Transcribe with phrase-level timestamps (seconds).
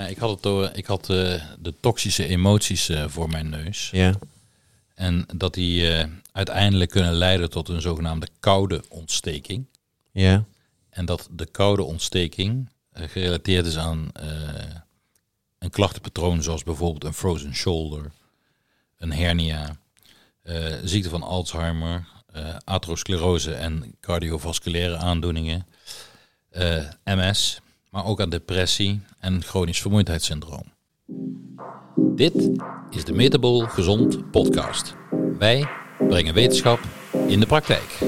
[0.00, 3.90] Ja, ik had, het door, ik had eh, de toxische emoties eh, voor mijn neus.
[3.92, 4.14] Ja.
[4.94, 9.66] En dat die eh, uiteindelijk kunnen leiden tot een zogenaamde koude ontsteking.
[10.12, 10.44] Ja.
[10.90, 14.28] En dat de koude ontsteking eh, gerelateerd is aan eh,
[15.58, 18.10] een klachtenpatroon zoals bijvoorbeeld een frozen shoulder,
[18.96, 19.76] een hernia,
[20.42, 25.66] eh, ziekte van Alzheimer, eh atherosclerose en cardiovasculaire aandoeningen,
[26.50, 27.60] eh, MS,
[27.90, 30.72] maar ook aan depressie en chronisch vermoeidheidssyndroom.
[31.96, 32.50] Dit
[32.90, 34.94] is de Metabol Gezond podcast.
[35.38, 35.68] Wij
[35.98, 36.80] brengen wetenschap
[37.26, 37.98] in de praktijk.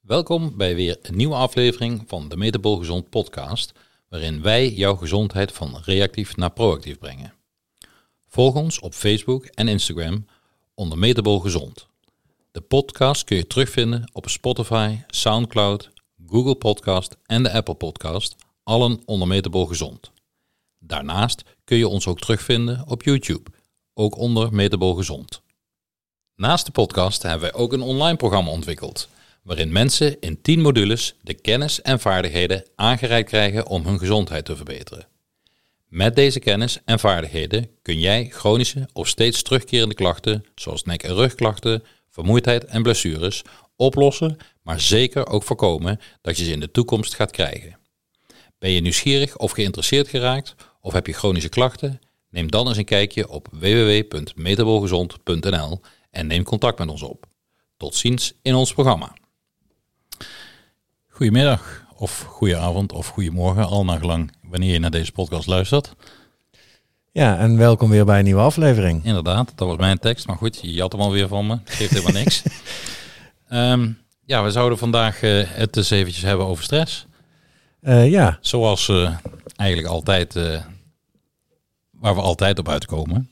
[0.00, 3.72] Welkom bij weer een nieuwe aflevering van de Metabol Gezond podcast,
[4.08, 7.35] waarin wij jouw gezondheid van reactief naar proactief brengen.
[8.36, 10.26] Volg ons op Facebook en Instagram
[10.74, 11.86] onder Metabol Gezond.
[12.52, 15.90] De podcast kun je terugvinden op Spotify, Soundcloud,
[16.26, 20.10] Google Podcast en de Apple Podcast, allen onder Metabol Gezond.
[20.78, 23.50] Daarnaast kun je ons ook terugvinden op YouTube,
[23.94, 25.42] ook onder Metabol Gezond.
[26.34, 29.08] Naast de podcast hebben wij ook een online programma ontwikkeld,
[29.42, 34.56] waarin mensen in 10 modules de kennis en vaardigheden aangereikt krijgen om hun gezondheid te
[34.56, 35.15] verbeteren.
[35.88, 41.14] Met deze kennis en vaardigheden kun jij chronische of steeds terugkerende klachten, zoals nek- en
[41.14, 43.42] rugklachten, vermoeidheid en blessures,
[43.76, 47.78] oplossen, maar zeker ook voorkomen dat je ze in de toekomst gaat krijgen.
[48.58, 52.00] Ben je nieuwsgierig of geïnteresseerd geraakt of heb je chronische klachten?
[52.30, 57.26] Neem dan eens een kijkje op www.metabolgezond.nl en neem contact met ons op.
[57.76, 59.16] Tot ziens in ons programma.
[61.08, 65.94] Goedemiddag, of goedenavond, of goedemorgen, al naar gelang wanneer je naar deze podcast luistert.
[67.12, 69.04] Ja, en welkom weer bij een nieuwe aflevering.
[69.04, 71.58] Inderdaad, dat was mijn tekst, maar goed, je had hem alweer van me.
[71.64, 72.42] Geeft helemaal niks.
[73.48, 73.90] Ehm,
[74.24, 77.06] ja, we zouden vandaag eh, het eens eventjes hebben over stress.
[77.80, 79.14] Eh, ja, Zoals eh,
[79.56, 80.34] eigenlijk altijd,
[81.90, 83.30] waar we altijd op uitkomen.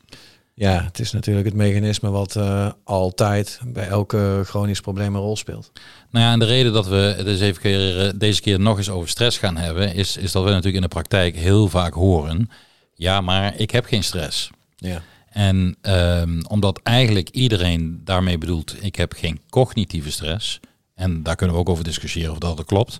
[0.54, 5.37] Ja, het is natuurlijk het mechanisme wat eh, altijd bij elke chronisch probleem een rol
[5.37, 5.72] speelt.
[6.10, 9.09] Nou ja, en de reden dat we even keer, eh, deze keer nog eens over
[9.09, 12.50] stress gaan hebben, is, is dat we natuurlijk in de praktijk heel vaak horen,
[12.94, 14.50] ja, maar ik heb geen stress.
[14.76, 15.03] Ja.
[15.31, 20.60] En ehm, omdat eigenlijk iedereen daarmee bedoelt, ik heb geen cognitieve stress.
[20.94, 22.98] En daar kunnen we ook over discussiëren of dat, dat klopt.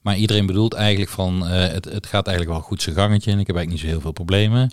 [0.00, 3.38] Maar iedereen bedoelt eigenlijk van, eh, het, het gaat eigenlijk wel goed zijn gangetje en
[3.38, 4.70] ik heb eigenlijk niet zo heel veel problemen.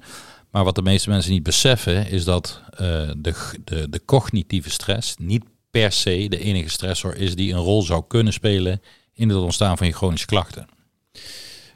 [0.54, 2.78] Maar wat de meeste mensen niet beseffen, is dat eh,
[3.18, 3.34] de,
[3.64, 8.04] de, de cognitieve stress niet per se de enige stressor is die een rol zou
[8.08, 8.82] kunnen spelen
[9.14, 10.68] in het ontstaan van je chronische klachten.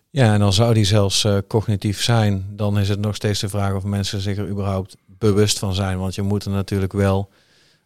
[0.09, 3.49] ja, en dan zou die zelfs eh, cognitief zijn, dan is het nog steeds de
[3.49, 5.97] vraag of mensen zich er überhaupt bewust van zijn.
[5.97, 7.29] Want je moet er natuurlijk wel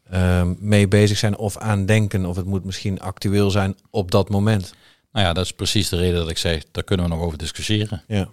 [0.09, 2.25] ehm, mee bezig zijn of aan denken.
[2.25, 4.73] Of het moet misschien actueel zijn op dat moment.
[5.11, 7.37] Nou ja, dat is precies de reden dat ik zeg, daar kunnen we nog over
[7.37, 8.03] discussiëren.
[8.07, 8.29] Ja.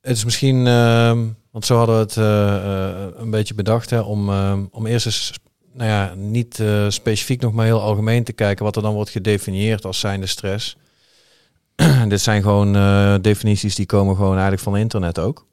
[0.00, 2.56] Het is misschien, ehm, want zo hadden we het eh,
[3.04, 5.32] eh, een beetje bedacht, hè, om, ehm, om eerst eens,
[5.72, 9.10] nou ja, niet eh, specifiek nog maar heel algemeen te kijken wat er dan wordt
[9.10, 10.76] gedefinieerd als zijnde stress.
[12.08, 12.72] Dit zijn gewoon
[13.22, 15.46] definities die komen gewoon eigenlijk van internet ook.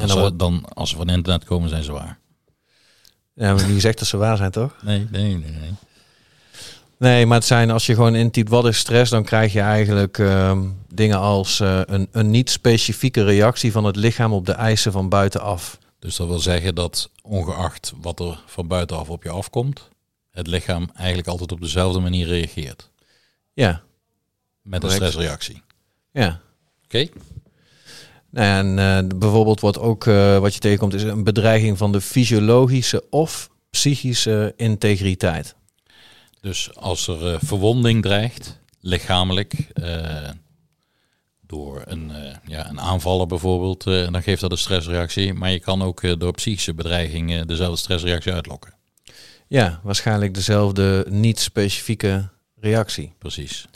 [0.00, 2.18] En dan wordt- dan, als ze van internet komen, zijn ze waar.
[3.34, 4.76] Ja, maar die zegt dat ze waar zijn, toch?
[4.82, 5.50] Nee, nee, nee.
[5.60, 5.72] nee.
[7.00, 10.18] Nee, maar het zijn als je gewoon intypt wat is stress, dan krijg je eigenlijk
[10.18, 14.92] ehm, dingen als eh, een, een niet specifieke reactie van het lichaam op de eisen
[14.92, 15.78] van buitenaf.
[15.98, 19.88] Dus dat wil zeggen dat ongeacht wat er van buitenaf op je afkomt,
[20.30, 22.90] het lichaam eigenlijk altijd op dezelfde manier reageert.
[23.52, 23.82] Ja,
[24.62, 25.62] Met een stressreactie.
[26.12, 26.40] ja.
[26.84, 27.06] Oké?
[28.30, 32.00] Nou en eh, bijvoorbeeld wordt ook eh, wat je tegenkomt is een bedreiging van de
[32.00, 35.54] fysiologische of psychische integriteit.
[36.40, 40.28] Dus als er eh, verwonding dreigt, lichamelijk, eh,
[41.40, 45.34] door een, eh, ja, een aanvaller bijvoorbeeld, dan geeft dat een stressreactie.
[45.34, 48.74] Maar je kan ook door psychische bedreiging dezelfde stressreactie uitlokken.
[49.46, 52.28] Ja, waarschijnlijk dezelfde niet specifieke
[52.60, 53.12] reactie.
[53.18, 53.66] Precies.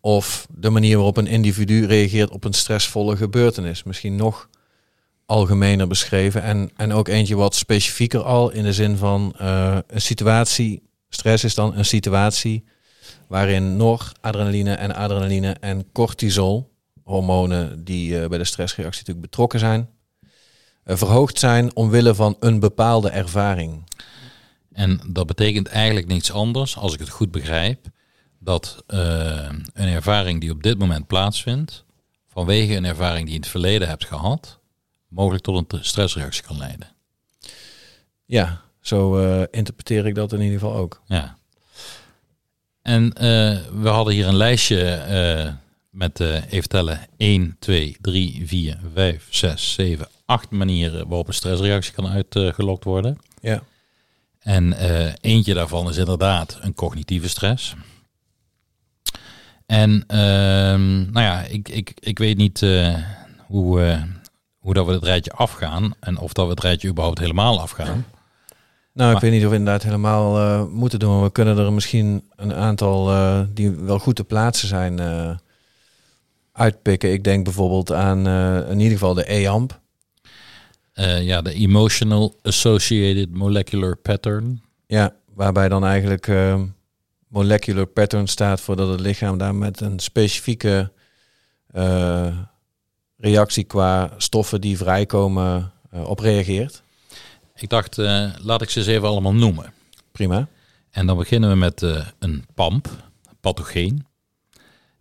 [0.00, 3.82] Of de manier waarop een individu reageert op een stressvolle gebeurtenis.
[3.82, 4.48] Misschien nog
[5.26, 6.42] algemener beschreven.
[6.42, 10.82] En, en ook eentje wat specifieker al in de zin van een situatie.
[11.08, 12.64] Stress is dan een situatie
[13.28, 16.72] waarin noradrenaline en adrenaline en cortisol,
[17.02, 19.88] hormonen die eh, bij de stressreactie natuurlijk betrokken zijn,
[20.82, 23.84] eh, verhoogd zijn omwille van een bepaalde ervaring.
[24.72, 27.86] En dat betekent eigenlijk niets anders, als ik het goed begrijp,
[28.38, 31.84] dat eh, een ervaring die op dit moment plaatsvindt,
[32.28, 34.58] vanwege een ervaring die je in het verleden hebt gehad,
[35.08, 36.88] mogelijk tot een stressreactie kan leiden.
[38.24, 41.02] Ja, Zo eh, interpreteer ik dat in ieder geval ook.
[41.06, 41.38] Ja.
[42.82, 45.52] En eh, we hadden hier een lijstje eh,
[45.90, 51.92] met, even tellen, 1, 2, 3, 4, 5, 6, 7, 8 manieren waarop een stressreactie
[51.92, 53.18] kan uitgelokt worden.
[53.40, 53.62] Ja.
[54.38, 54.72] En
[55.20, 57.74] eentje daarvan is inderdaad een cognitieve stress.
[59.66, 62.60] En ehm, nou ja, ik, ik, ik weet niet
[63.46, 64.06] hoe,
[64.58, 68.06] hoe dat we het rijtje afgaan en of dat we het rijtje überhaupt helemaal afgaan.
[68.96, 71.14] Nou, ik weet niet of we inderdaad helemaal eh, moeten doen.
[71.14, 75.30] maar We kunnen er misschien een aantal eh, die wel goed te plaatsen zijn eh,
[76.52, 77.12] uitpikken.
[77.12, 78.28] Ik denk bijvoorbeeld aan
[78.68, 79.80] in ieder geval de EAMP.
[81.20, 84.62] Ja, de Emotional Associated Molecular Pattern.
[84.86, 86.30] Ja, waarbij dan eigenlijk
[87.28, 90.92] molecular pattern staat voor dat het lichaam daar met een specifieke
[93.16, 96.84] reactie qua stoffen die vrijkomen op reageert.
[97.56, 99.72] Ik dacht, eh, laat ik ze eens even allemaal noemen.
[100.12, 100.48] Prima.
[100.90, 102.88] En dan beginnen we met eh, een PAMP,
[103.40, 104.06] pathogeen.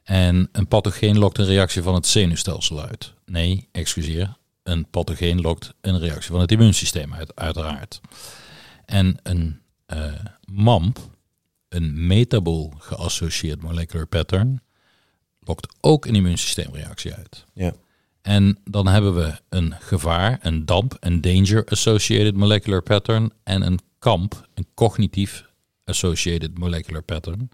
[0.03, 3.13] En een pathogeen lokt een reactie van het zenuwstelsel uit.
[3.25, 4.37] Nee, excuseer.
[4.63, 8.01] Een pathogeen lokt een reactie van het immuunsysteem uit, uiteraard.
[8.85, 10.13] En een eh,
[10.51, 10.99] MAMP,
[11.69, 14.61] een metabol geassocieerd molecular pattern,
[15.39, 17.45] lokt ook een immuunsysteemreactie uit.
[17.53, 17.73] Ja.
[18.25, 23.79] En dan hebben we een gevaar, een DAMP, een Danger Associated Molecular Pattern en een
[23.99, 25.45] KAMP, een cognitief
[25.83, 27.49] Associated Molecular Pattern.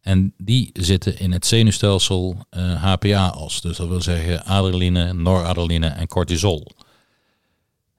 [0.00, 3.60] En die zitten in het zenuwstelsel eh, HPA-as.
[3.60, 6.66] Dus dat wil zeggen adrenaline, noradrenaline en cortisol.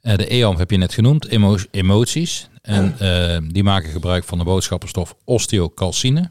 [0.02, 2.48] Eh, de EAMP heb je net genoemd, emo- emoties.
[2.62, 6.30] En eh, die maken gebruik van de boodschappenstof osteocalcine.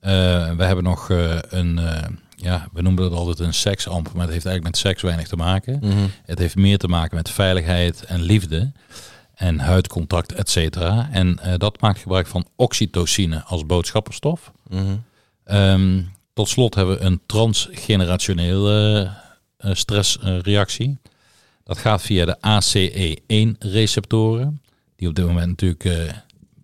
[0.00, 0.10] Eh,
[0.56, 4.32] we hebben nog eh, een, eh, ja, we noemen dat altijd een seksamp, maar het
[4.32, 5.80] heeft eigenlijk met seks weinig te maken.
[6.24, 8.72] Het heeft meer te maken met veiligheid en liefde
[9.34, 11.08] en huidcontact, et cetera.
[11.10, 14.52] En eh, dat maakt gebruik van oxytocine als boodschappenstof.
[14.68, 14.96] Mhm.
[15.44, 16.02] Ehm,
[16.32, 19.10] tot slot hebben we een transgenerationele
[19.56, 20.98] eh, stressreactie.
[21.64, 24.60] Dat gaat via de ACE1-receptoren,
[24.96, 26.12] die op dit moment natuurlijk eh,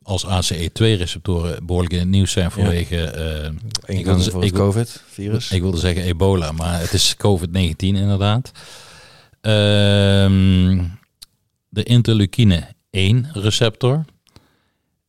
[0.02, 3.16] als ACE2-receptoren behoorlijk in het nieuws zijn vanwege...
[3.16, 5.50] Eén Ik wilde- voor ik het COVID-virus.
[5.50, 8.52] ik wilde zeggen ebola, maar het is COVID-19 inderdaad.
[9.40, 10.84] Ehm,
[11.68, 14.04] de interleukine 1 receptor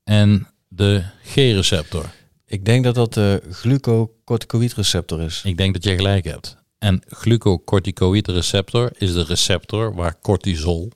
[0.03, 2.05] en de G-receptor.
[2.45, 5.41] Ik denk dat dat de glucocorticoïdreceptor is.
[5.43, 6.57] Ik denk dat je gelijk hebt.
[6.79, 10.91] En glucocorticoïde receptor is de receptor waar cortisol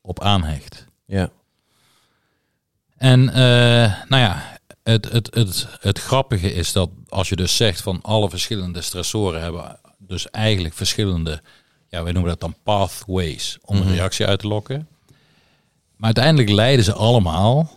[0.00, 0.86] op aanhecht.
[1.06, 1.30] Ja.
[3.02, 7.80] En eh, nou ja, het, het, het, het grappige is dat als je dus zegt
[7.80, 11.42] van alle verschillende stressoren hebben dus eigenlijk verschillende,
[11.88, 13.92] ja, wij noemen dat dan pathways om een Mhm.
[13.92, 14.88] reactie uit te lokken.
[15.96, 17.70] Maar uiteindelijk leiden ze allemaal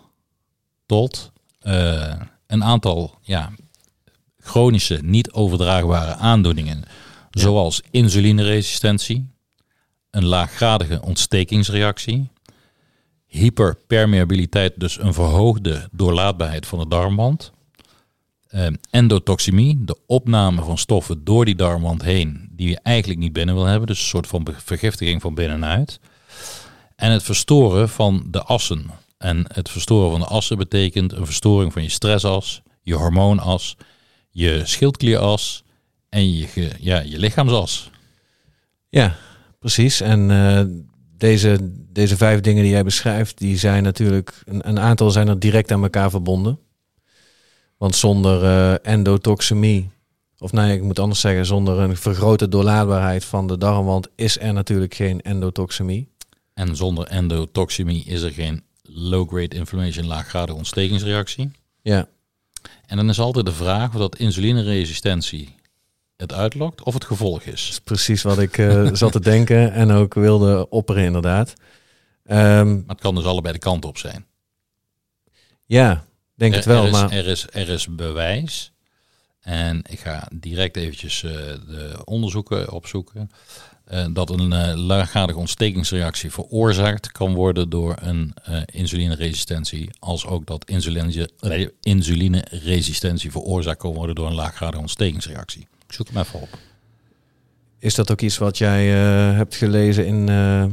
[0.85, 2.13] tot eh,
[2.47, 3.51] een aantal ja,
[4.39, 6.83] chronische, niet overdraagbare aandoeningen,
[7.31, 9.29] zoals insulineresistentie,
[10.11, 12.29] een laaggradige ontstekingsreactie,
[13.35, 17.51] hyperpermeabiliteit, dus een verhoogde doorlaatbaarheid van de darmwand.
[18.47, 23.55] Eh, endotoxemie, de opname van stoffen door die darmwand heen, die je eigenlijk niet binnen
[23.55, 23.87] wil hebben.
[23.87, 25.99] Dus een soort van vergiftiging van binnenuit.
[26.95, 28.85] En het verstoren van de assen.
[29.17, 33.77] En het verstoren van de assen betekent een verstoring van je stressas, je hormoonas,
[34.29, 35.63] je schildklieras
[36.09, 37.89] en je, ja, je lichaamsas.
[38.89, 39.15] Ja,
[39.59, 40.01] precies.
[40.01, 40.65] En eh,
[41.25, 41.57] deze,
[41.91, 45.71] deze vijf dingen die jij beschrijft, die zijn natuurlijk, een, een aantal zijn er direct
[45.71, 46.59] aan elkaar verbonden.
[47.77, 49.89] Want zonder eh, endotoxemie,
[50.37, 54.53] of nee, ik moet anders zeggen, zonder een vergrote doorlaatbaarheid van de darmwand is er
[54.53, 56.09] natuurlijk geen endotoxemie.
[56.53, 61.51] En zonder endotoxemie is er geen low-grade inflammation, laaggradige ontstekingsreactie.
[61.81, 62.07] Ja,
[62.85, 65.55] En dan is altijd de vraag of dat insulineresistentie
[66.17, 67.69] het uitlokt of het gevolg dat is.
[67.69, 71.53] is precies wat ik eh, zat te denken en ook wilde opperen inderdaad.
[72.25, 74.25] Ehm, Maar het kan dus allebei de kant op zijn.
[75.65, 76.05] ja,
[76.35, 78.71] denk het er, wel, er, is, maar er, is, er is bewijs.
[79.39, 81.31] En ik ga direct eventjes eh,
[81.67, 83.29] de onderzoeken opzoeken.
[83.85, 88.33] eh, dat een laaggradige ontstekingsreactie veroorzaakt kan worden door een
[88.65, 89.89] insulineresistentie.
[89.99, 91.29] Als ook dat insuline,
[91.81, 95.67] insulineresistentie veroorzaakt kan worden door een laaggradige ontstekingsreactie.
[95.87, 96.49] Ik zoek hem even op.
[97.79, 100.65] is dat ook iets wat jij eh, hebt gelezen in eh,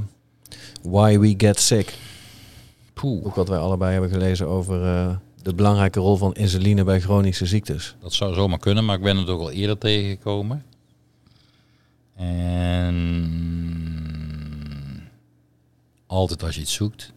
[0.82, 1.94] Why We Get Sick?
[2.92, 3.26] Poeh.
[3.26, 7.46] Ook wat wij allebei hebben gelezen over eh, de belangrijke rol van insuline bij chronische
[7.46, 7.94] ziektes.
[8.00, 10.64] Dat zou zomaar kunnen, maar ik ben het ook al eerder tegengekomen.
[12.16, 13.10] En
[16.06, 17.12] altijd als je iets zoekt,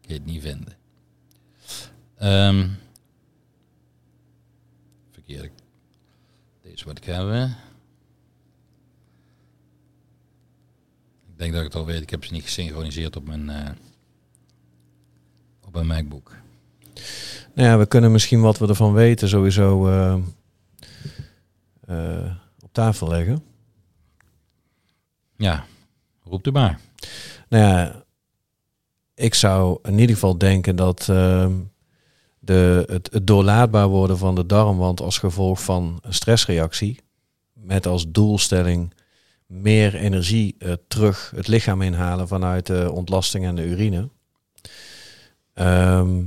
[0.00, 0.76] kun je het niet vinden.
[2.18, 2.66] Ehm
[6.84, 7.56] Wat ik hebben.
[11.28, 12.02] Ik denk dat ik het al weet.
[12.02, 13.70] Ik heb ze niet gesynchroniseerd op mijn, eh,
[15.66, 16.36] op mijn MacBook.
[17.54, 20.18] Nou ja, we kunnen misschien wat we ervan weten sowieso eh,
[21.80, 23.42] eh, op tafel leggen.
[25.36, 25.66] Ja,
[26.24, 26.80] roept u maar.
[27.48, 28.04] Nou ja,
[29.14, 31.08] ik zou in ieder geval denken dat
[32.48, 37.00] de, het, het doorlaatbaar worden van de darmwand als gevolg van een stressreactie,
[37.52, 38.94] met als doelstelling
[39.46, 44.08] meer energie eh, terug het lichaam inhalen vanuit de ontlasting en de urine.
[45.54, 46.22] Ehm,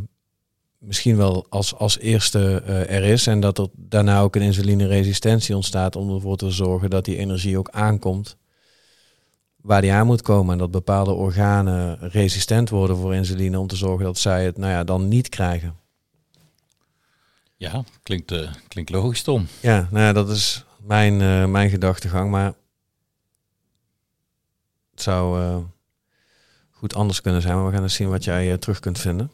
[0.77, 5.55] misschien wel als, als eerste eh, er is en dat er daarna ook een insulineresistentie
[5.55, 8.37] ontstaat om ervoor te zorgen dat die energie ook aankomt
[9.55, 10.51] waar die aan moet komen.
[10.53, 14.71] En dat bepaalde organen resistent worden voor insuline om te zorgen dat zij het nou
[14.71, 15.80] ja, dan niet krijgen.
[17.61, 19.47] Ja, klinkt, eh, klinkt logisch, Tom.
[19.59, 22.31] Ja, nou ja, dat is mijn, eh, mijn gedachtegang.
[22.31, 22.53] Maar
[24.91, 25.57] het zou eh,
[26.69, 27.55] goed anders kunnen zijn.
[27.55, 29.31] Maar we gaan eens zien wat jij terug kunt vinden.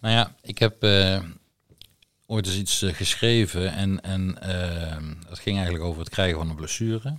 [0.00, 0.82] Nou ja, ik heb
[2.26, 6.56] ooit eens iets geschreven en, en eh, dat ging eigenlijk over het krijgen van een
[6.56, 7.18] blessure.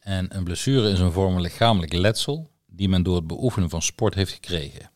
[0.00, 3.82] En een blessure is een vorm van lichamelijk letsel die men door het beoefenen van
[3.82, 4.90] sport heeft gekregen.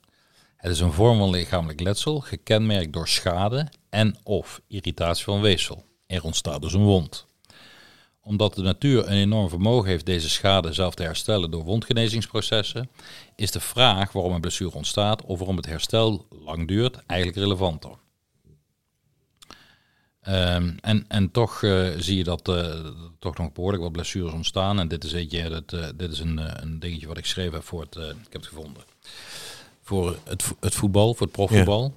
[0.56, 5.84] Het is een vorm van lichamelijk letsel gekenmerkt door schade en of irritatie van weefsel.
[6.06, 7.26] Er ontstaat dus een wond.
[8.22, 12.90] Omdat de natuur een enorm vermogen heeft deze schade zelf te herstellen door wondgenezingsprocessen,
[13.36, 17.90] is de vraag waarom een blessure ontstaat of waarom het herstel lang duurt eigenlijk relevanter.
[20.20, 22.74] Ehm, en, en toch eh, zie je dat eh,
[23.18, 24.78] toch nog behoorlijk wat blessures ontstaan.
[24.78, 27.64] En dit is, eentje, dat, eh, dit is een, een dingetje wat ik geschreven heb
[27.64, 28.82] voor het, ik heb het gevonden,
[29.82, 31.94] voor het, het voetbal, voor het profvoetbal.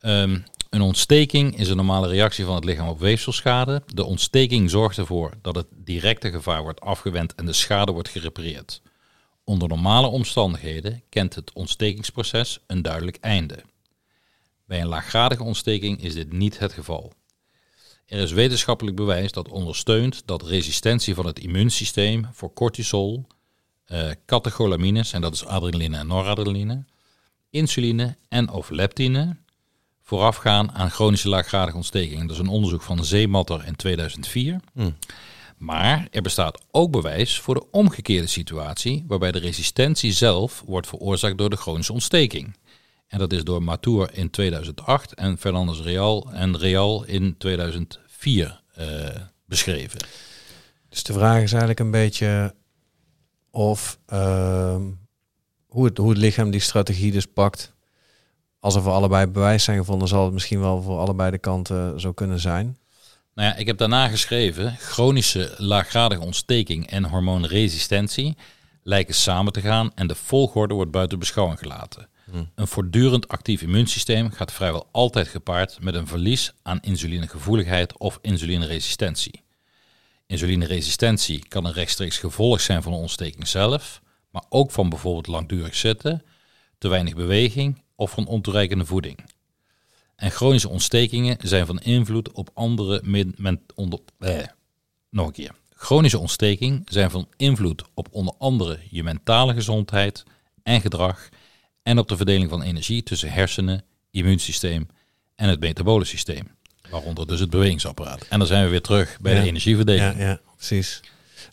[0.00, 0.38] Ehm,
[0.74, 3.82] een ontsteking is een normale reactie van het lichaam op weefselschade.
[3.86, 8.82] De ontsteking zorgt ervoor dat het directe gevaar wordt afgewend en de schade wordt gerepareerd.
[9.44, 13.62] Onder normale omstandigheden kent het ontstekingsproces een duidelijk einde.
[14.66, 17.12] Bij een laaggradige ontsteking is dit niet het geval.
[18.06, 23.26] Er is wetenschappelijk bewijs dat ondersteunt dat resistentie van het immuunsysteem voor cortisol,
[23.84, 26.84] eh catecholamines, en dat is adrenaline en noradrenaline,
[27.50, 29.36] insuline en of leptine,
[30.04, 32.20] voorafgaan aan chronische laaggradige ontsteking.
[32.20, 34.60] Dat is een onderzoek van Zeematter in 2004.
[35.56, 41.38] Maar er bestaat ook bewijs voor de omgekeerde situatie, waarbij de resistentie zelf wordt veroorzaakt
[41.38, 42.56] door de chronische ontsteking.
[43.06, 48.86] En dat is door Matour in 2008 en Fernandez Real en Real in 2004 eh,
[49.46, 50.00] beschreven.
[50.88, 52.54] Dus de vraag is eigenlijk een beetje
[53.50, 54.82] of ehm,
[55.66, 57.73] hoe, het, hoe het lichaam die strategie dus pakt.
[58.64, 62.00] Als er voor allebei bewijs zijn gevonden, zal het misschien wel voor allebei de kanten
[62.00, 62.78] zo kunnen zijn.
[63.34, 68.36] Nou ja, ik heb daarna geschreven, chronische laaggradige ontsteking en hormoonresistentie
[68.82, 72.08] lijken samen te gaan en de volgorde wordt buiten beschouwing gelaten.
[72.54, 79.42] Een voortdurend actief immuunsysteem gaat vrijwel altijd gepaard met een verlies aan insulinegevoeligheid of insulineresistentie.
[80.26, 85.74] Insulineresistentie kan een rechtstreeks gevolg zijn van de ontsteking zelf, maar ook van bijvoorbeeld langdurig
[85.74, 86.22] zitten,
[86.78, 89.18] te weinig beweging of van ontoereikende voeding.
[90.16, 93.00] En chronische ontstekingen zijn van invloed op andere
[93.36, 94.38] men, onder, eh,
[95.10, 95.50] nog een keer.
[95.76, 100.24] Chronische ontstekingen zijn van invloed op onder andere je mentale gezondheid
[100.62, 101.28] en gedrag
[101.82, 104.86] en op de verdeling van energie tussen hersenen, immuunsysteem
[105.34, 106.48] en het metabole systeem.
[106.90, 108.26] Waaronder dus het bewegingsapparaat.
[108.28, 109.40] En dan zijn we weer terug bij Ja.
[109.40, 110.18] de energieverdeling.
[110.18, 111.00] Ja, ja precies.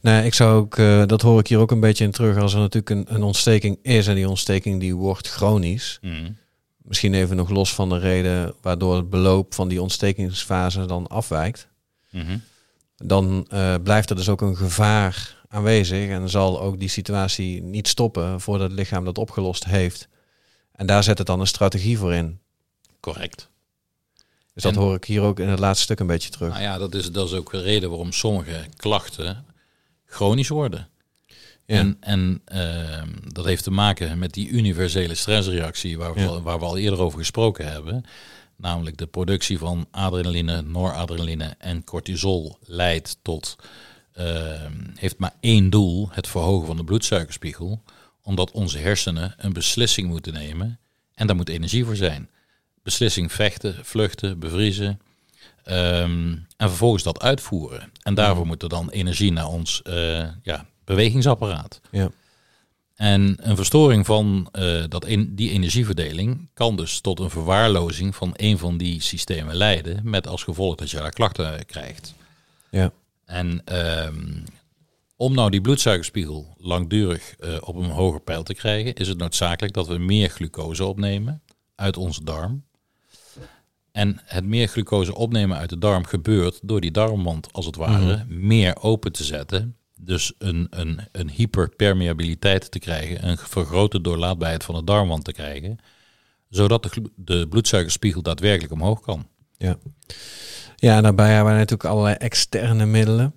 [0.02, 2.54] Nee, ik zou ook, eh, dat hoor ik hier ook een beetje in terug, als
[2.54, 6.00] er natuurlijk een, een ontsteking is en die ontsteking die wordt chronisch.
[6.02, 6.32] Mhm.
[6.78, 11.68] Misschien even nog los van de reden waardoor het beloop van die ontstekingsfase dan afwijkt.
[12.10, 12.38] Mhm.
[12.98, 17.88] Dan eh, blijft er dus ook een gevaar aanwezig en zal ook die situatie niet
[17.88, 20.08] stoppen voordat het lichaam dat opgelost heeft.
[20.72, 22.40] En daar zet het dan een strategie voor in.
[23.00, 23.50] Correct.
[24.54, 26.50] Dus dat hoor ik hier ook in het laatste stuk een beetje terug.
[26.50, 29.46] Nou ja, dat is, dat is ook de reden waarom sommige klachten
[30.12, 30.88] chronisch worden.
[31.66, 31.78] Ja.
[31.78, 36.26] En, en ehm, dat heeft te maken met die universele stressreactie waar we, Ja.
[36.28, 38.04] al- waar we al eerder over gesproken hebben.
[38.56, 43.56] Namelijk de productie van adrenaline, noradrenaline en cortisol leidt tot,
[44.14, 47.84] ehm, heeft maar één doel, het verhogen van de bloedsuikerspiegel.
[48.24, 50.80] Omdat onze hersenen een beslissing moeten nemen
[51.14, 52.30] en daar moet energie voor zijn.
[52.84, 55.00] Beslissing vechten, vluchten, bevriezen.
[55.64, 57.92] Ehm, en vervolgens dat uitvoeren.
[58.04, 61.82] En daarvoor moet er dan energie naar ons eh, ja, bewegingsapparaat.
[61.92, 62.10] Ja.
[62.96, 68.34] En een verstoring van eh, dat en- die energieverdeling kan dus tot een verwaarlozing van
[68.36, 72.14] een van die systemen leiden, met als gevolg dat je daar klachten krijgt.
[72.70, 72.92] Ja.
[73.26, 74.44] En ehm,
[75.16, 79.74] om nou die bloedsuikerspiegel langdurig eh, op een hoger peil te krijgen, is het noodzakelijk
[79.74, 81.42] dat we meer glucose opnemen
[81.76, 82.64] uit onze darm.
[83.92, 88.26] En het meer glucose opnemen uit de darm gebeurt door die darmwand als het ware
[88.28, 89.76] meer open te zetten.
[90.00, 95.78] Dus een, een, een hyperpermeabiliteit te krijgen, een vergrote doorlaatbaarheid van de darmwand te krijgen.
[96.50, 99.28] Zodat de, de bloedsuikerspiegel daadwerkelijk omhoog kan.
[99.58, 99.78] Ja.
[100.76, 103.34] ja, daarbij hebben we natuurlijk allerlei externe middelen.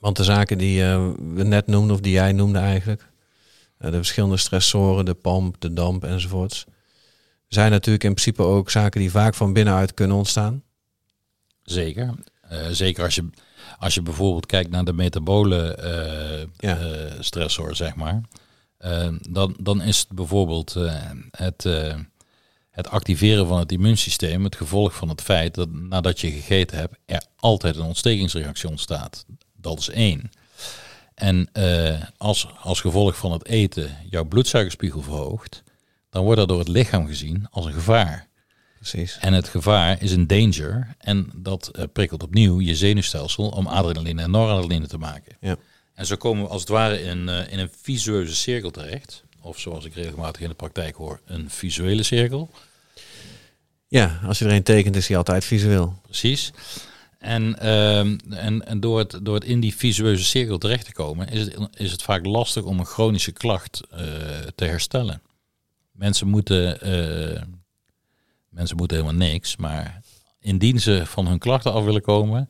[0.00, 3.10] Want de zaken die eh, we net noemden, of die jij noemde eigenlijk,
[3.78, 6.64] eh, de verschillende stressoren, de pomp, de damp enzovoorts,
[7.54, 10.62] zijn natuurlijk in principe ook zaken die vaak van binnenuit kunnen ontstaan.
[11.62, 12.14] Zeker.
[12.40, 13.30] Eh, zeker als je,
[13.78, 16.78] als je bijvoorbeeld kijkt naar de metabole eh Ja.
[16.78, 18.20] eh, stressor, zeg maar.
[19.30, 20.76] Dan, dan is het bijvoorbeeld
[21.30, 21.66] het,
[22.70, 26.96] het activeren van het immuunsysteem het gevolg van het feit dat nadat je gegeten hebt,
[27.06, 29.24] er altijd een ontstekingsreactie ontstaat.
[29.56, 30.30] Dat is één.
[31.14, 31.48] En
[32.16, 35.62] als, als gevolg van het eten jouw bloedsuikerspiegel verhoogt,
[36.14, 38.28] dan wordt dat door het lichaam gezien als een gevaar.
[38.76, 39.18] Precies.
[39.20, 40.94] En het gevaar is een danger.
[40.98, 45.36] En dat eh, prikkelt opnieuw je zenuwstelsel om adrenaline en noradrenaline te maken.
[45.40, 45.56] Ja.
[45.94, 49.24] En zo komen we als het ware in, eh, in een visueuze cirkel terecht.
[49.40, 52.50] Of zoals ik regelmatig in de praktijk hoor, een visuele cirkel.
[53.88, 56.00] Ja, als je er een tekent is hij altijd visueel.
[56.02, 56.52] Precies.
[57.18, 61.28] En, ehm, en, en door, het, door het in die visueuze cirkel terecht te komen,
[61.28, 63.98] is het, is het vaak lastig om een chronische klacht eh,
[64.54, 65.22] te herstellen.
[65.94, 67.42] Mensen moeten, eh,
[68.48, 70.00] mensen moeten helemaal niks, maar
[70.40, 72.48] indien ze van hun klachten af willen komen,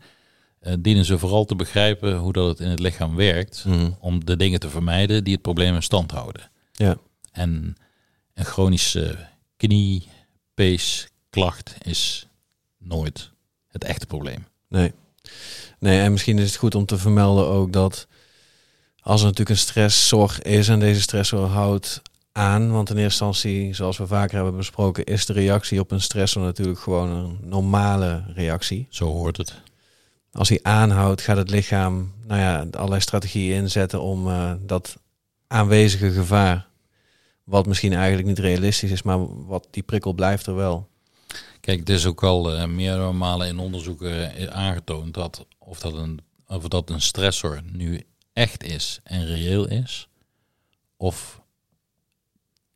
[0.60, 3.90] eh, dienen ze vooral te begrijpen hoe dat het in het lichaam werkt, Mhm.
[4.00, 6.50] om de dingen te vermijden die het probleem in stand houden.
[6.72, 6.96] Ja.
[7.32, 7.76] En
[8.34, 10.08] een chronische knie,
[10.54, 12.26] pees, klacht is
[12.78, 13.30] nooit
[13.68, 14.46] het echte probleem.
[14.69, 14.92] Nee.
[15.78, 18.06] Nee, en misschien is het goed om te vermelden ook dat
[19.00, 22.02] als er natuurlijk een stresszorg is en deze stressor houdt
[22.36, 26.00] aan, want in eerste instantie, zoals we vaker hebben besproken, is de reactie op een
[26.00, 28.86] stressor natuurlijk gewoon een normale reactie.
[28.90, 29.54] Zo hoort het.
[30.32, 34.97] Als hij aanhoudt, gaat het lichaam nou ja, allerlei strategieën inzetten om eh, dat
[35.47, 36.66] aanwezige gevaar,
[37.44, 40.88] wat misschien eigenlijk niet realistisch is, maar wat die prikkel blijft er wel.
[41.60, 45.92] Kijk, het is ook al eh, meerdere malen in onderzoeken eh, aangetoond dat of dat,
[45.92, 50.08] een, of dat een stressor nu echt is en reëel is,
[50.97, 51.42] of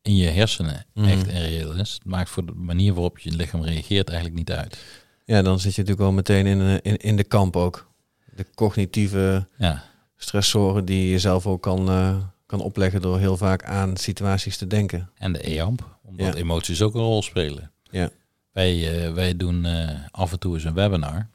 [0.09, 1.09] in je hersenen Mhm.
[1.09, 4.53] echt en reëel is, het maakt voor de manier waarop je lichaam reageert eigenlijk niet
[4.53, 4.79] uit.
[5.25, 7.91] Ja, dan zit je natuurlijk wel meteen in, eh, in, in de kamp ook.
[8.37, 9.85] De cognitieve Ja,
[10.17, 12.17] stressoren die je zelf ook kan, eh,
[12.47, 15.11] kan opleggen door heel vaak aan situaties te denken.
[15.19, 16.35] en de EAMP, omdat Ja.
[16.35, 17.71] emoties ook een rol spelen.
[17.91, 18.11] Ja.
[18.53, 19.67] Wij, eh, wij doen
[20.11, 21.29] af en toe eens een webinar.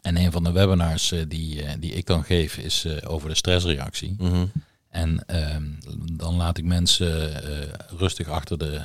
[0.00, 4.14] En een van de webinars die, die ik dan geef is over de stressreactie.
[4.18, 4.44] Mhm.
[4.90, 5.64] En ehm,
[6.12, 8.80] dan laat ik mensen eh, rustig achter de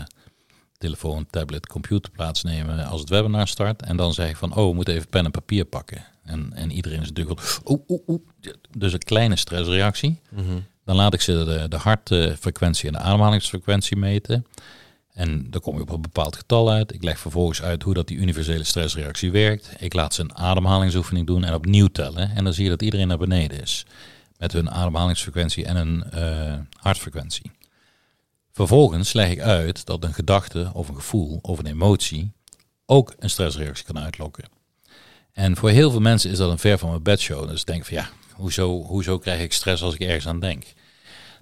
[0.77, 3.81] telefoon, tablet, computer plaatsnemen als het webinar start.
[3.81, 6.05] En dan zeg ik van, oh, we moeten even pen en papier pakken.
[6.23, 8.21] En, en iedereen is natuurlijk oeh, oeh, oeh.
[8.77, 10.19] Dus een kleine stressreactie.
[10.29, 10.59] Mhm.
[10.85, 14.45] Dan laat ik ze de, de hartfrequentie en de ademhalingsfrequentie meten.
[15.13, 16.93] En dan kom je op een bepaald getal uit.
[16.93, 19.69] Ik leg vervolgens uit hoe dat die universele stressreactie werkt.
[19.79, 22.29] Ik laat ze een ademhalingsoefening doen en opnieuw tellen.
[22.35, 23.85] En dan zie je dat iedereen naar beneden is.
[24.37, 27.51] Met hun ademhalingsfrequentie en een eh, hartfrequentie.
[28.51, 32.31] Vervolgens leg ik uit dat een gedachte of een gevoel of een emotie
[32.85, 34.45] ook een stressreactie kan uitlokken.
[35.31, 37.47] En voor heel veel mensen is dat een ver van mijn bedshow.
[37.49, 40.63] Dus denk van ja, hoezo, hoezo krijg ik stress als ik ergens aan denk?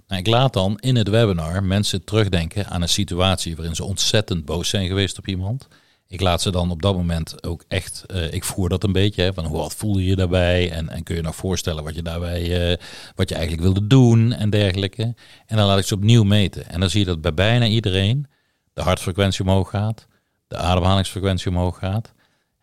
[0.08, 4.44] Nou, ik laat dan in het webinar mensen terugdenken aan een situatie waarin ze ontzettend
[4.44, 5.68] boos zijn geweest op iemand.
[6.14, 9.22] Ik laat ze dan op dat moment ook echt, eh, ik voer dat een beetje,
[9.22, 11.94] hè, van hoe wat voel je je daarbij en, en kun je nog voorstellen wat
[11.94, 12.78] je daarbij, eh,
[13.14, 15.14] wat je eigenlijk wilde doen en dergelijke.
[15.46, 16.68] En dan laat ik ze opnieuw meten.
[16.68, 18.26] En dan zie je dat bij bijna iedereen
[18.72, 20.06] de hartfrequentie omhoog gaat,
[20.48, 22.12] de ademhalingsfrequentie omhoog gaat.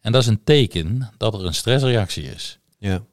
[0.02, 2.60] En dat is een teken dat er een stressreactie is.
[2.78, 3.04] Ja.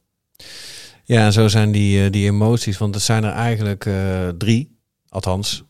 [1.04, 3.90] Ja, zo zijn die, eh, die emoties, want het zijn er eigenlijk
[4.38, 5.62] drie, althans.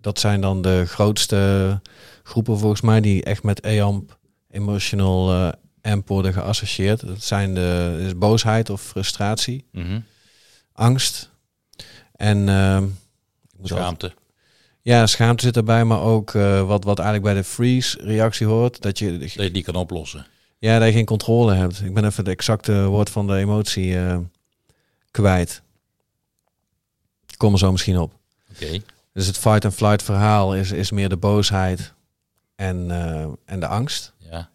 [0.00, 1.80] Dat zijn dan de grootste
[2.22, 4.18] groepen volgens mij die echt met EAMP,
[4.50, 5.52] emotional eh
[5.92, 7.06] AMP worden geassocieerd.
[7.06, 9.64] Dat zijn de is boosheid of frustratie,
[10.72, 11.30] angst
[12.16, 12.90] en altijd-
[13.64, 14.12] Schaamte.
[14.82, 18.98] ja, schaamte zit erbij, maar ook eh, wat, wat eigenlijk bij de freeze-reactie hoort, dat
[18.98, 20.26] je Dat je die kan oplossen.
[20.58, 21.80] ja, dat je geen controle hebt.
[21.80, 23.96] Ik ben even het exacte woord van de emotie
[25.10, 25.62] kwijt.
[27.26, 28.12] Ik kom er zo misschien op.
[28.54, 28.78] Oké.
[29.12, 31.92] Dus het fight-and-flight verhaal is, is meer de boosheid
[32.62, 34.12] en, eh, en de angst.
[34.18, 34.50] Ja.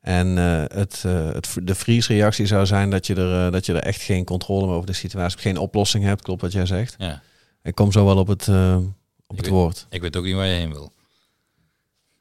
[0.00, 3.82] En eh, het, eh, het, de vriesreactie zou zijn dat je, er, dat je er
[3.82, 6.94] echt geen controle meer over de situatie hebt, geen oplossing hebt, klopt wat jij zegt.
[6.98, 7.22] ja.
[7.62, 9.86] Ik kom zo wel op het, op het weet- woord.
[9.90, 10.92] Ik weet ook niet waar je heen wil.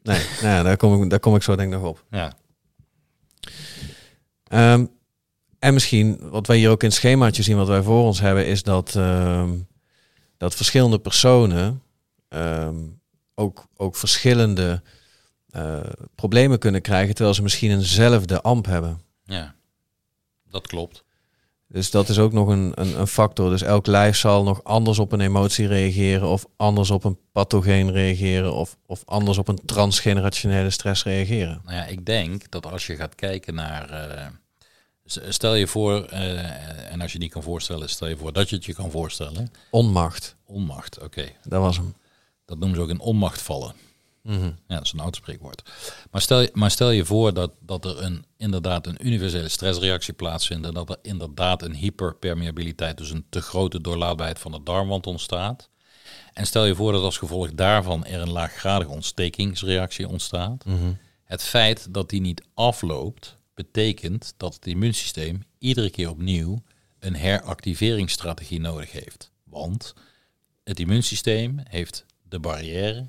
[0.01, 2.03] Nee, nou, daar, kom ik, daar kom ik zo denk ik nog op.
[2.09, 2.33] Ja.
[4.43, 4.85] Ehm,
[5.59, 8.45] en misschien, wat wij hier ook in het schemaatje zien, wat wij voor ons hebben,
[8.45, 9.51] is dat, ehm,
[10.37, 11.81] dat verschillende personen
[12.29, 12.75] ehm,
[13.35, 14.81] ook, ook verschillende
[15.53, 15.79] eh,
[16.15, 19.01] problemen kunnen krijgen, terwijl ze misschien eenzelfde amp hebben.
[19.23, 19.55] Ja.
[20.49, 21.03] Dat klopt.
[21.67, 23.49] Dus dat is ook nog een, een, een factor.
[23.49, 27.91] Dus elk lijf zal nog anders op een emotie reageren, of anders op een pathogeen
[27.91, 31.61] reageren, of, of anders op een transgenerationele stress reageren.
[31.65, 33.89] Nou ja, ik denk dat als je gaat kijken naar.
[33.89, 34.27] eh,
[35.29, 38.55] stel je voor, eh, en als je niet kan voorstellen, stel je voor dat je
[38.55, 39.51] het je kan voorstellen.
[39.71, 41.25] Onmacht, Onmacht, oké.
[41.43, 41.93] dat was hem.
[42.45, 43.73] Dat noemen ze ook in onmacht vallen.
[44.67, 45.61] Ja, dat is een oud spreekwoord.
[46.11, 50.13] Maar stel, je- maar stel je voor dat, dat er een, inderdaad een universele stressreactie
[50.13, 55.07] plaatsvindt en dat er inderdaad een hyperpermeabiliteit, dus een te grote doorlaatbaarheid van de darmwand
[55.07, 55.69] ontstaat.
[56.33, 60.63] En stel je voor dat als gevolg daarvan er een laaggradige ontstekingsreactie ontstaat.
[61.23, 66.63] Het feit dat die niet afloopt, betekent dat het immuunsysteem iedere keer opnieuw
[66.99, 69.31] een heractiveringsstrategie nodig heeft.
[69.43, 69.93] Want
[70.63, 73.07] het immuunsysteem heeft de barrière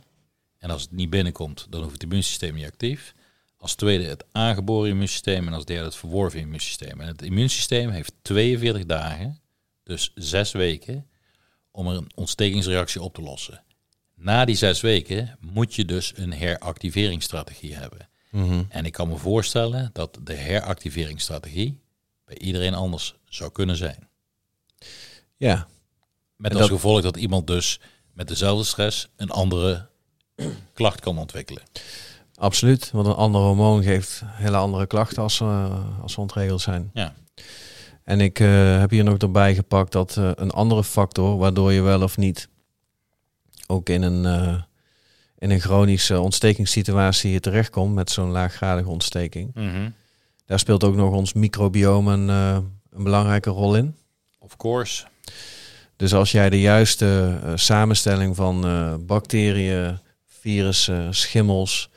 [0.65, 3.15] en als het niet binnenkomt, dan hoeft het immuunsysteem niet actief.
[3.57, 7.01] Als tweede het aangeboren immuunsysteem en als derde het verworven immuunsysteem.
[7.01, 9.41] En het immuunsysteem heeft 42 dagen,
[9.83, 11.07] dus zes weken,
[11.71, 13.63] om er een ontstekingsreactie op te lossen.
[14.15, 18.09] Na die zes weken moet je dus een heractiveringsstrategie hebben.
[18.69, 21.81] En ik kan me voorstellen dat de heractiveringsstrategie
[22.25, 24.09] bij iedereen anders zou kunnen zijn.
[25.37, 25.69] Ja,
[26.37, 27.81] Met En als dat- gevolg dat iemand dus
[28.13, 29.89] met dezelfde stress een andere
[30.75, 31.63] klacht kan ontwikkelen.
[32.35, 32.91] absoluut.
[32.91, 35.69] Want een ander hormoon geeft hele andere klachten als, ze
[36.03, 36.91] als ze ontregeld zijn.
[36.95, 37.15] Ja.
[38.05, 41.81] En ik eh, heb hier nog erbij gepakt dat eh, een andere factor waardoor je
[41.81, 42.49] wel of niet
[43.67, 44.25] ook in een,
[45.39, 49.55] in een chronische ontstekingssituatie terechtkomt met zo'n laaggradige ontsteking.
[50.47, 52.29] Daar speelt ook nog ons microbiome een,
[52.91, 53.97] een belangrijke rol in.
[54.39, 55.05] Of course.
[55.97, 58.61] Dus als jij de juiste samenstelling van
[59.07, 59.99] bacteriën,
[60.45, 61.89] virussen, schimmels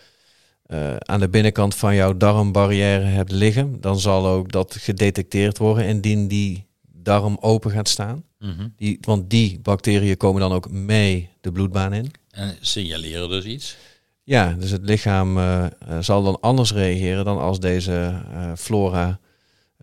[0.65, 5.85] eh, aan de binnenkant van jouw darmbarrière hebt liggen, dan zal ook dat gedetecteerd worden
[5.85, 8.23] indien die darm open gaat staan.
[8.39, 8.67] Mhm.
[8.75, 12.11] Die, want die bacteriën komen dan ook mee de bloedbaan in.
[12.31, 13.77] En signaleren dus iets.
[14.23, 19.19] Ja, dus het lichaam eh, eh, zal dan anders reageren dan als deze eh, flora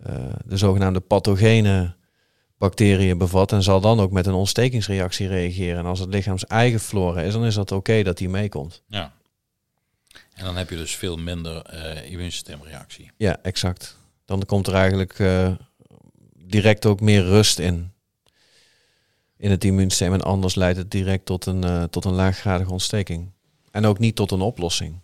[0.02, 1.94] eh, de zogenaamde pathogene
[2.58, 5.78] bacteriën bevat en zal dan ook met een ontstekingsreactie reageren.
[5.78, 8.82] En als het lichaams eigen flora is, dan is dat oké dat die meekomt.
[8.88, 9.12] Ja.
[10.34, 13.10] En dan heb je dus veel minder eh immuunsysteemreactie.
[13.16, 13.96] Ja, exact.
[14.24, 15.52] Dan komt er eigenlijk eh,
[16.34, 17.92] direct ook meer rust in.
[19.36, 20.12] In het immuunsysteem.
[20.12, 23.32] En anders leidt het direct tot een, eh, tot een laaggradige ontsteking.
[23.70, 25.00] En ook niet tot een oplossing.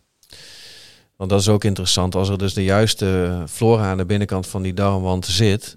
[1.16, 2.14] Want dat is ook interessant.
[2.14, 5.76] Als er dus de juiste flora aan de binnenkant van die darmwand zit,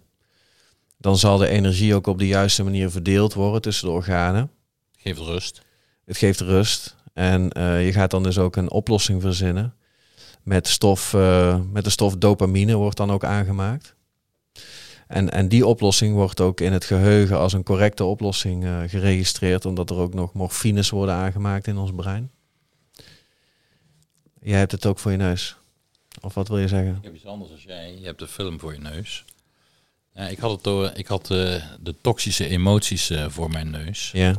[1.03, 4.51] dan zal de energie ook op de juiste manier verdeeld worden tussen de organen.
[4.97, 5.61] Geeft rust.
[6.05, 6.95] Het geeft rust.
[7.13, 9.75] En eh, je gaat dan dus ook een oplossing verzinnen.
[10.43, 13.95] Met, stof, eh, met de stof dopamine wordt dan ook aangemaakt.
[15.07, 19.65] En, en die oplossing wordt ook in het geheugen als een correcte oplossing eh, geregistreerd.
[19.65, 22.31] Omdat er ook nog morfines worden aangemaakt in ons brein.
[24.41, 25.55] Jij hebt het ook voor je neus.
[26.21, 26.95] Of wat wil je zeggen?
[26.95, 27.97] Ik heb iets anders als jij.
[27.99, 29.25] Je hebt de film voor je neus.
[30.15, 34.11] Ja, ik had, het door, ik had eh, de toxische emoties eh, voor mijn neus.
[34.11, 34.35] Ja.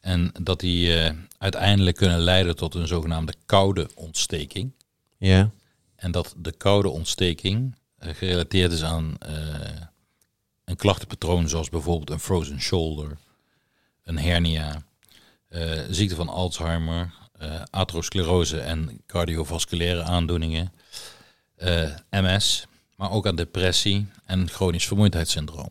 [0.00, 4.72] En dat die eh, uiteindelijk kunnen leiden tot een zogenaamde koude ontsteking.
[5.18, 5.50] Ja.
[5.96, 9.34] En dat de koude ontsteking eh, gerelateerd is aan eh,
[10.64, 13.16] een klachtenpatroon zoals bijvoorbeeld een frozen shoulder,
[14.04, 14.82] een hernia,
[15.48, 20.72] eh, ziekte van Alzheimer, eh atherosclerose en cardiovasculaire aandoeningen,
[21.56, 22.66] eh, MS,
[22.98, 25.70] maar ook aan depressie en chronisch vermoeidheidssyndroom.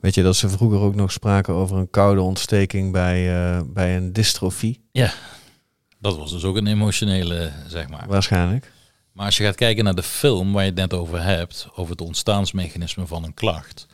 [0.00, 3.96] Weet je dat ze vroeger ook nog spraken over een koude ontsteking bij, eh, bij
[3.96, 4.80] een dystrofie?
[4.92, 5.12] Ja,
[5.98, 8.04] dat was dus ook een emotionele, zeg maar.
[8.08, 8.72] Waarschijnlijk.
[9.12, 11.90] Maar als je gaat kijken naar de film waar je het net over hebt, over
[11.90, 13.86] het ontstaansmechanisme van een klacht,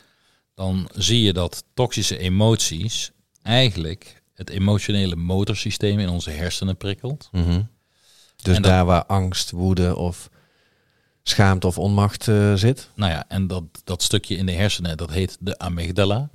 [0.55, 7.29] dan zie je dat toxische emoties eigenlijk het emotionele motorsysteem in onze hersenen prikkelt.
[7.31, 10.29] Dus En dat- daar waar angst, woede of
[11.23, 12.89] schaamte of onmacht eh, zit.
[12.95, 16.29] Nou ja, en dat, dat stukje in de hersenen, dat heet de amygdala.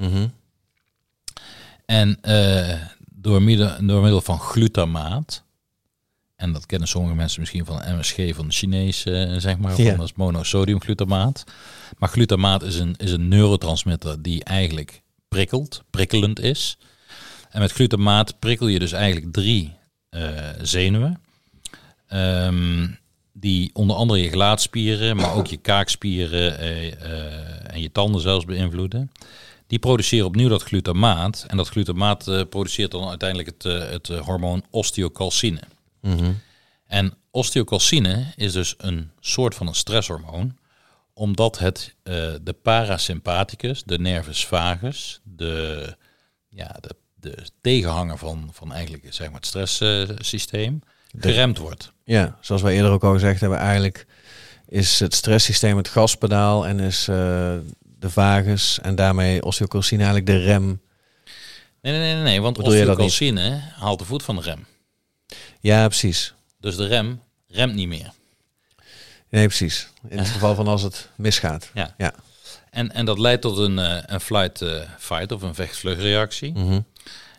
[1.87, 5.43] En eh, door, middel, door middel van glutamaat.
[6.37, 9.89] En dat kennen sommige mensen misschien van MSG van de Chinese, eh, zeg maar, Ja.
[9.89, 11.45] van dat is monosodiumglutamaat.
[11.99, 16.79] Maar glutamaat is een, is een neurotransmitter die eigenlijk prikkelt, prikkelend is.
[17.51, 19.77] En met glutamaat prikkel je dus eigenlijk drie
[20.63, 21.21] zenuwen.
[22.07, 22.87] Ehm,
[23.41, 28.45] die onder andere je gelaatspieren, maar ook je kaakspieren eh, eh, en je tanden zelfs
[28.45, 29.13] beïnvloeden.
[29.67, 31.45] Die produceren opnieuw dat glutamaat.
[31.49, 35.61] En dat glutamaat eh, produceert dan uiteindelijk het, het hormoon osteocalcine.
[36.01, 36.33] Mhm.
[36.87, 40.57] En osteocalcine is dus een soort van een stresshormoon,
[41.13, 41.95] omdat het
[42.43, 45.97] de parasympathicus, de nervus vagus, de,
[46.49, 50.83] ja, de, de tegenhanger van, van eigenlijk zeg maar, het stresssysteem,
[51.19, 51.93] geremd wordt.
[52.09, 54.07] Ja, zoals wij eerder ook al gezegd hebben, eigenlijk
[54.69, 57.17] is het stresssysteem het gaspedaal en is eh,
[57.81, 60.81] de vagus en daarmee osteocalcine eigenlijk de rem.
[61.83, 64.67] Nee, nee, nee, nee want osteocalcine haalt de voet van de rem.
[65.61, 66.35] Ja, precies.
[66.61, 68.13] Dus de rem remt niet meer.
[69.29, 69.89] Nee, precies.
[70.09, 71.71] In het geval van als het misgaat.
[71.75, 71.95] Ja.
[71.99, 72.15] Ja.
[72.71, 76.53] En, en dat leidt tot een, eh, een flight eh, fight of een vecht-vluchtreactie.
[76.53, 76.81] Mhm.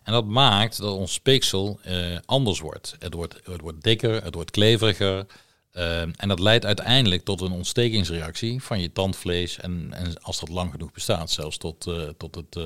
[0.09, 2.95] En dat maakt dat ons speeksel eh, anders wordt.
[2.99, 3.35] Het, wordt.
[3.43, 5.25] het wordt dikker, het wordt kleveriger.
[5.71, 9.59] eh, en dat leidt uiteindelijk tot een ontstekingsreactie van je tandvlees.
[9.59, 12.57] En, en als dat lang genoeg bestaat, zelfs tot, eh, tot het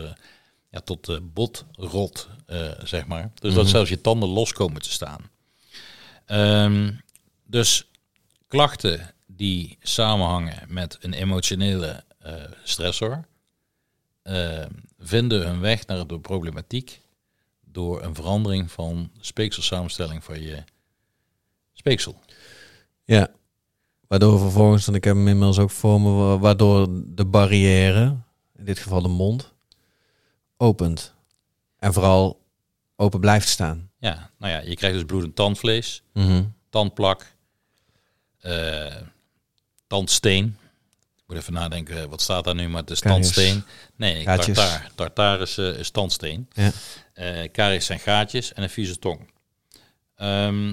[0.69, 2.27] ja, tot de botrot,
[2.83, 3.31] zeg maar.
[3.35, 5.29] Dus dat zelfs je tanden los komen te staan.
[6.25, 6.91] Ehm,
[7.45, 7.87] dus
[8.47, 12.03] klachten die samenhangen met een emotionele
[12.63, 13.25] stressor,
[14.99, 17.01] vinden hun weg naar de problematiek
[17.73, 20.63] door een verandering van de speekselsamenstelling van je
[21.73, 22.19] speeksel.
[23.03, 23.27] Ja.
[24.07, 28.17] Waardoor vervolgens, en ik heb hem inmiddels ook voor me, wa- waardoor de barrière,
[28.55, 29.53] in dit geval de mond,
[30.57, 31.13] opent.
[31.77, 32.41] En vooral
[32.95, 33.89] open blijft staan.
[33.97, 36.43] Ja, nou ja, je krijgt dus bloedend tandvlees, Mhm.
[36.69, 37.35] tandplak,
[38.39, 38.95] eh,
[39.87, 40.57] tandsteen.
[41.27, 43.17] Moet even nadenken, wat staat daar nu, maar het is Karies.
[43.33, 43.63] tandsteen.
[43.95, 44.55] Nee, Gaatjes.
[44.57, 44.91] tartaar.
[44.95, 46.49] Tartaar is, eh, is tandsteen.
[46.53, 46.71] Ja.
[47.47, 49.31] Karies zijn gaatjes en een vieze tong.
[50.15, 50.67] Ehm,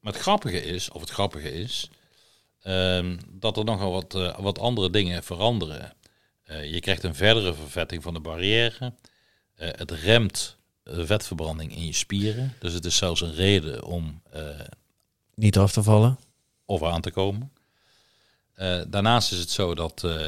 [0.00, 1.90] maar het grappige is, of het grappige is,
[2.62, 5.94] ehm, dat er nogal wat, eh, wat andere dingen veranderen.
[6.46, 8.92] Je krijgt een verdere vervetting van de barrière.
[9.56, 12.54] Het remt de vetverbranding in je spieren.
[12.58, 14.22] Dus het is zelfs een reden om
[15.34, 16.18] Niet af te vallen.
[16.64, 17.52] of aan te komen.
[18.56, 20.26] Eh, daarnaast is het zo dat, eh,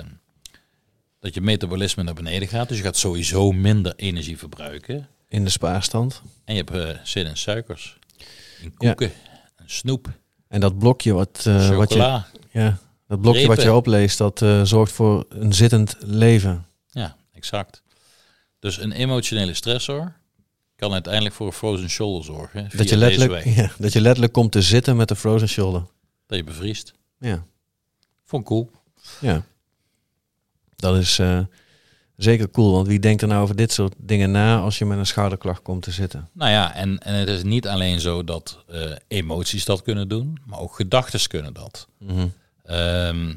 [1.21, 2.69] dat je metabolisme naar beneden gaat.
[2.69, 5.09] Dus je gaat sowieso minder energie verbruiken.
[5.29, 6.23] In de spaarstand.
[6.45, 7.99] En je hebt eh, zin in suikers,
[8.61, 9.13] in koeken,
[9.57, 10.09] en snoep,
[10.49, 11.43] En dat blokje wat,
[11.75, 16.67] wat je, ja, dat blokje wat je opleest, dat zorgt voor een zittend leven.
[16.91, 17.83] Ja, exact.
[18.59, 20.13] Dus een emotionele stressor
[20.77, 22.71] kan uiteindelijk voor een frozen shoulder zorgen.
[22.77, 25.87] Dat je, letterlijk, ja, dat je letterlijk komt te zitten met de frozen shoulder.
[26.27, 26.93] Dat je bevriest.
[27.19, 27.45] Ja,
[28.29, 28.71] Vond ik cool.
[29.21, 29.45] ja.
[30.77, 31.41] Dat is eh,
[32.17, 34.99] zeker cool, want wie denkt er nou over dit soort dingen na als je met
[34.99, 36.29] een schouderklacht komt te zitten?
[36.33, 40.39] Nou ja, en, en het is niet alleen zo dat eh, emoties dat kunnen doen,
[40.47, 41.89] maar ook gedachten kunnen dat.
[41.99, 42.29] Mhm.
[42.65, 43.35] Ehm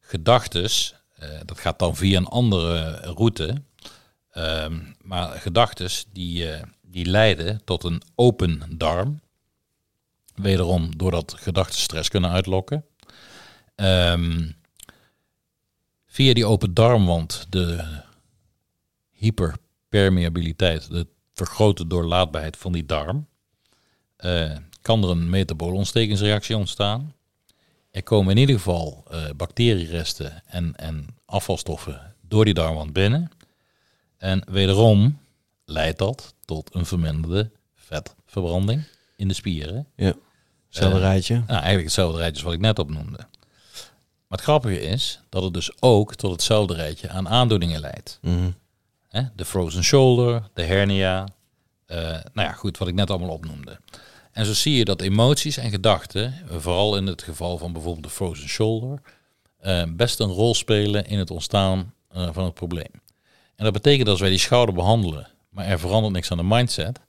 [0.00, 3.62] gedachtes, eh, dat gaat dan via een andere route.
[4.30, 6.46] Ehm, maar gedachtes die,
[6.82, 9.20] die leiden tot een open darm.
[10.34, 12.84] Wederom doordat gedachten stress kunnen uitlokken.
[13.74, 14.50] Ehm,
[16.06, 17.84] via die open darmwand, de
[19.10, 23.26] hyperpermeabiliteit, de vergrote doorlaatbaarheid van die darm,
[24.16, 27.14] eh, kan er een metabole ontstekingsreactie ontstaan.
[27.90, 33.30] Er komen in ieder geval eh, bacterieresten en, en afvalstoffen door die darmwand binnen.
[34.16, 35.18] En wederom
[35.64, 38.82] leidt dat tot een verminderde vetverbranding
[39.16, 39.86] in de spieren.
[39.96, 40.14] Ja,
[40.66, 41.34] hetzelfde Eh, rijtje.
[41.34, 43.26] Nou, eigenlijk hetzelfde rijtje als wat ik net opnoemde.
[44.28, 48.18] Maar het grappige is dat het dus ook tot hetzelfde rijtje aan aandoeningen leidt.
[48.22, 48.50] Mhm.
[49.08, 49.22] Hè?
[49.36, 51.28] De frozen shoulder, de hernia.
[51.86, 53.80] eh, nou ja, goed, wat ik net allemaal opnoemde.
[54.32, 58.10] En zo zie je dat emoties en gedachten, vooral in het geval van bijvoorbeeld de
[58.10, 59.00] frozen shoulder,
[59.58, 62.90] eh, best een rol spelen in het ontstaan eh, van het probleem.
[63.56, 66.44] En dat betekent dat als wij die schouder behandelen, maar er verandert niks aan de
[66.44, 67.00] mindset,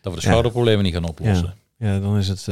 [0.00, 0.30] dat we de Ja.
[0.30, 1.54] schouderproblemen niet gaan oplossen.
[1.78, 2.46] Ja, dan is het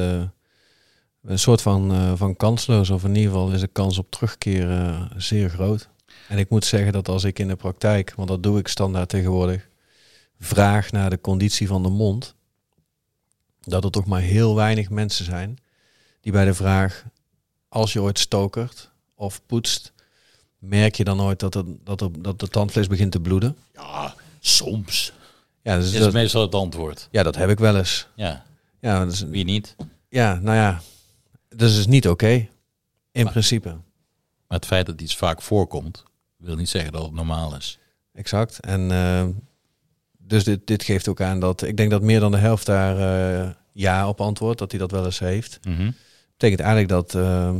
[1.24, 2.90] een soort van, eh, van kansloos.
[2.90, 5.88] Of in ieder geval is de kans op terugkeer eh, zeer groot.
[6.28, 9.08] En ik moet zeggen dat als ik in de praktijk, want dat doe ik standaard
[9.08, 9.68] tegenwoordig,
[10.38, 12.34] vraag naar de conditie van de mond,
[13.60, 15.58] dat er toch maar heel weinig mensen zijn
[16.20, 17.04] die bij de vraag,
[17.68, 19.92] als je ooit stokert of poetst,
[20.58, 23.56] merk je dan ooit dat, er, dat, er, dat de tandvlees begint te bloeden?
[23.72, 25.12] Ja, soms.
[25.62, 27.08] Ja, dus Is dat, meestal het antwoord.
[27.10, 28.06] ja, dat heb ik wel eens.
[28.14, 28.44] Ja,
[28.80, 29.76] Ja, is, wie niet?
[30.08, 30.80] ja nou ja,
[31.56, 32.48] dat is dus niet oké.
[33.12, 33.68] In Maar- principe.
[34.48, 36.02] Maar het feit dat iets vaak voorkomt,
[36.36, 37.78] wil niet zeggen dat het normaal is.
[38.12, 38.60] Exact.
[38.60, 39.26] En eh,
[40.18, 42.98] dus dit, dit geeft ook aan dat ik denk dat meer dan de helft daar
[43.44, 45.58] eh, ja op antwoordt, dat hij dat wel eens heeft.
[45.62, 45.90] Mhm.
[46.32, 47.54] betekent eigenlijk dat eh,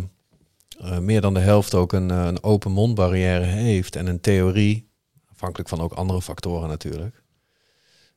[0.99, 4.89] meer dan de helft ook een, een open mondbarrière heeft en een theorie,
[5.33, 7.23] afhankelijk van ook andere factoren natuurlijk.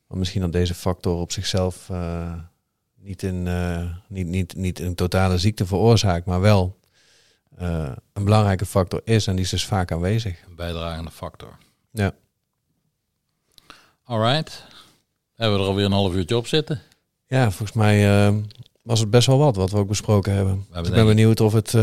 [0.08, 1.90] Maar misschien dat deze factor op zichzelf
[3.08, 6.78] niet, in, eh, niet, niet, niet een totale ziekte veroorzaakt, maar wel
[7.58, 10.44] eh, een belangrijke factor is en die is dus vaak aanwezig.
[10.48, 11.58] Een bijdragende factor.
[11.92, 12.14] Ja.
[14.04, 14.64] Alright.
[15.36, 16.82] Hebben we er alweer een half uurtje op zitten?
[17.28, 18.36] Ja, volgens mij eh,
[18.82, 20.54] was het best wel wat wat we ook besproken hebben.
[20.54, 21.74] hebben Dus ik ben benieuwd of het,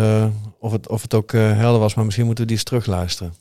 [0.58, 3.34] of het, of het ook helder was, maar misschien moeten we die eens terugluisteren.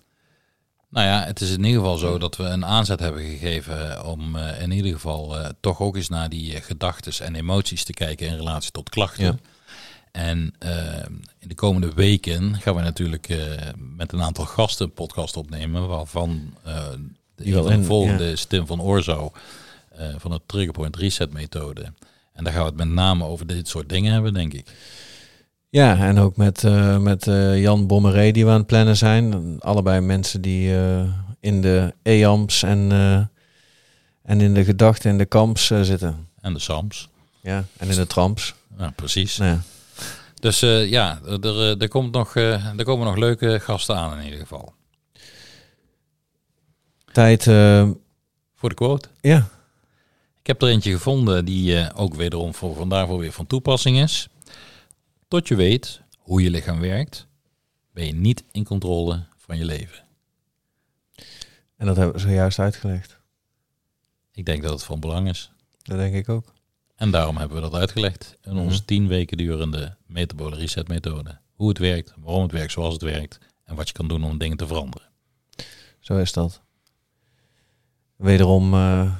[0.93, 4.35] Nou ja, het is in ieder geval zo dat we een aanzet hebben gegeven om
[4.35, 8.27] eh, in ieder geval eh, toch ook eens naar die gedachten en emoties te kijken
[8.27, 9.25] in relatie tot klachten.
[9.25, 9.35] Ja.
[10.13, 11.05] En eh,
[11.39, 13.37] in de komende weken gaan we natuurlijk eh,
[13.95, 16.87] met een aantal gasten een podcast opnemen, waarvan eh
[17.35, 18.31] de, wel volgende ja.
[18.31, 19.31] is Tim van Oorzo
[19.89, 21.93] eh, van de Triggerpoint Reset methode.
[22.33, 24.67] En daar gaan we het met name over dit soort dingen hebben, denk ik.
[25.73, 29.55] Ja, en ook met, eh, met eh, Jan Bommeré die we aan het plannen zijn.
[29.59, 31.03] Allebei mensen die eh,
[31.39, 32.91] in de EAMS en,
[34.23, 36.27] en in de gedachten in de kamps zitten.
[36.41, 37.09] En de Sams.
[37.41, 38.53] Ja, en in de trams.
[38.77, 39.37] Ja, precies.
[39.37, 39.61] Nou ja.
[40.39, 40.59] Dus
[40.89, 44.73] ja, er, er, komt nog, er komen nog leuke gasten aan in ieder geval.
[47.11, 47.43] Tijd,
[48.55, 49.07] Voor de quote.
[49.21, 49.47] ja,
[50.39, 54.27] Ik heb er eentje gevonden die ook wederom voor vandaag wel weer van toepassing is.
[55.33, 57.27] Tot je weet hoe je lichaam werkt,
[57.91, 60.03] ben je niet in controle van je leven.
[61.77, 63.19] en dat hebben we zojuist uitgelegd.
[64.31, 65.51] Ik denk dat het van belang is.
[65.81, 66.53] Dat denk ik ook.
[66.95, 68.85] En daarom hebben we dat uitgelegd in onze Mhm.
[68.85, 71.39] tien weken durende metabole reset methode.
[71.53, 74.37] Hoe het werkt, waarom het werkt zoals het werkt en wat je kan doen om
[74.37, 75.07] dingen te veranderen.
[75.99, 76.61] Zo is dat.
[78.15, 79.15] Wederom eh,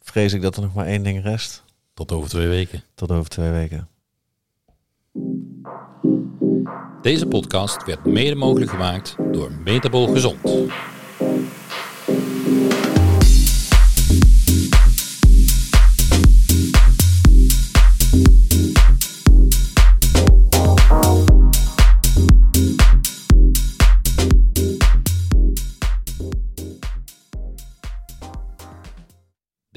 [0.00, 1.64] vrees ik dat er nog maar één ding rest.
[1.94, 2.82] Tot over twee weken.
[2.94, 3.88] Tot over twee weken.
[7.06, 10.38] Deze podcast werd mede mogelijk gemaakt door Metabol Gezond.